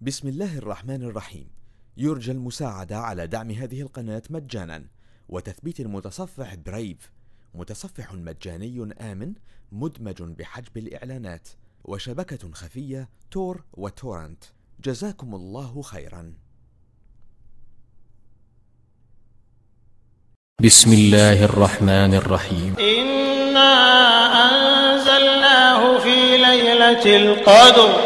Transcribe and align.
بسم 0.00 0.28
الله 0.28 0.58
الرحمن 0.58 1.02
الرحيم. 1.02 1.48
يرجى 1.96 2.32
المساعدة 2.32 2.98
على 2.98 3.26
دعم 3.26 3.50
هذه 3.50 3.80
القناة 3.80 4.22
مجانا. 4.30 4.84
وتثبيت 5.28 5.80
المتصفح 5.80 6.54
برايف 6.54 7.12
متصفح 7.54 8.12
مجاني 8.12 8.94
آمن 9.00 9.32
مدمج 9.72 10.22
بحجب 10.22 10.76
الإعلانات. 10.76 11.48
وشبكة 11.84 12.52
خفية 12.52 13.08
تور 13.30 13.64
وتورنت. 13.72 14.44
جزاكم 14.84 15.34
الله 15.34 15.82
خيرا. 15.82 16.34
بسم 20.62 20.92
الله 20.92 21.44
الرحمن 21.44 22.14
الرحيم. 22.14 22.76
إنا 22.78 23.72
أنزلناه 24.46 25.98
في 25.98 26.36
ليلة 26.36 27.16
القدر. 27.16 28.05